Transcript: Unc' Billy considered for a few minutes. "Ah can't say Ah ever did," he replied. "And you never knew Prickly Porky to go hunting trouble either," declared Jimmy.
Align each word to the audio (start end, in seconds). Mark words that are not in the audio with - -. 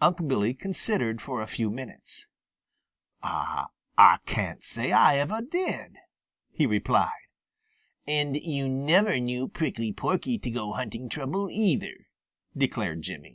Unc' 0.00 0.26
Billy 0.26 0.52
considered 0.52 1.22
for 1.22 1.40
a 1.40 1.46
few 1.46 1.70
minutes. 1.70 2.26
"Ah 3.22 3.68
can't 4.26 4.64
say 4.64 4.90
Ah 4.90 5.12
ever 5.14 5.40
did," 5.42 5.92
he 6.50 6.66
replied. 6.66 7.28
"And 8.04 8.34
you 8.34 8.68
never 8.68 9.20
knew 9.20 9.46
Prickly 9.46 9.92
Porky 9.92 10.38
to 10.38 10.50
go 10.50 10.72
hunting 10.72 11.08
trouble 11.08 11.48
either," 11.52 12.08
declared 12.58 13.02
Jimmy. 13.02 13.28